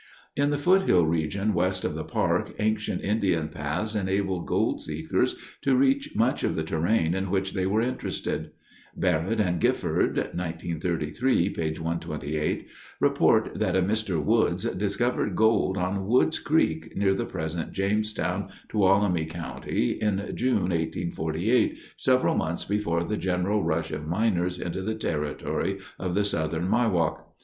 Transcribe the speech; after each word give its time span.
In 0.35 0.49
the 0.49 0.57
foothill 0.57 1.05
region 1.05 1.53
west 1.53 1.85
of 1.85 1.93
the 1.93 2.03
park 2.03 2.55
ancient 2.57 3.03
Indian 3.03 3.49
paths 3.49 3.93
enabled 3.93 4.47
gold 4.47 4.81
seekers 4.81 5.35
to 5.61 5.75
reach 5.77 6.15
much 6.15 6.43
of 6.43 6.55
the 6.55 6.63
terrain 6.63 7.13
in 7.13 7.29
which 7.29 7.53
they 7.53 7.67
were 7.67 7.83
interested. 7.83 8.49
Barrett 8.97 9.39
and 9.39 9.59
Gifford 9.61 10.17
(1933, 10.17 11.49
p. 11.51 11.61
128) 11.73 12.67
report 12.99 13.51
that 13.53 13.75
a 13.75 13.83
Mr. 13.83 14.19
Woods 14.19 14.63
discovered 14.71 15.35
gold 15.35 15.77
on 15.77 16.07
Woods 16.07 16.39
Creek 16.39 16.97
near 16.97 17.13
the 17.13 17.25
present 17.27 17.71
Jamestown, 17.71 18.49
Tuolumne 18.69 19.29
County, 19.29 19.99
in 20.01 20.31
June, 20.33 20.69
1848, 20.73 21.77
several 21.95 22.33
months 22.33 22.65
before 22.65 23.03
the 23.03 23.17
general 23.17 23.63
rush 23.63 23.91
of 23.91 24.07
miners 24.07 24.57
into 24.59 24.81
the 24.81 24.95
territory 24.95 25.77
of 25.99 26.15
the 26.15 26.23
Southern 26.23 26.67
Miwok. 26.67 27.19